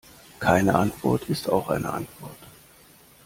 Keine 0.39 0.73
Antwort 0.73 1.29
ist 1.29 1.47
auch 1.47 1.69
eine 1.69 1.93
Antwort. 1.93 2.35